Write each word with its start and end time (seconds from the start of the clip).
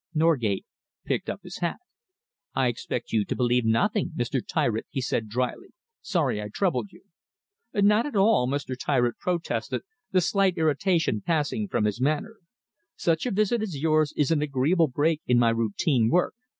Norgate 0.15 0.65
picked 1.05 1.29
up 1.29 1.41
his 1.43 1.59
hat. 1.59 1.77
"I 2.55 2.69
expect 2.69 3.11
you 3.13 3.23
to 3.23 3.35
believe 3.35 3.65
nothing, 3.65 4.13
Mr. 4.17 4.41
Tyritt," 4.43 4.87
he 4.89 4.99
said 4.99 5.29
drily. 5.29 5.75
"Sorry 6.01 6.41
I 6.41 6.47
troubled 6.49 6.91
you." 6.91 7.03
"Not 7.71 8.07
at 8.07 8.15
all," 8.15 8.47
Mr. 8.47 8.75
Tyritt 8.75 9.19
protested, 9.19 9.83
the 10.09 10.21
slight 10.21 10.57
irritation 10.57 11.21
passing 11.23 11.67
from 11.67 11.85
his 11.85 12.01
manner. 12.01 12.37
"Such 12.95 13.27
a 13.27 13.31
visit 13.31 13.61
as 13.61 13.79
yours 13.79 14.11
is 14.17 14.31
an 14.31 14.41
agreeable 14.41 14.87
break 14.87 15.21
in 15.27 15.37
my 15.37 15.51
routine 15.51 16.09
work. 16.09 16.33